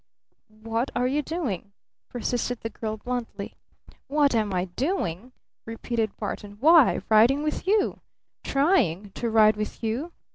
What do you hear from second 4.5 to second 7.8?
I doing?" repeated Barton. "Why, riding with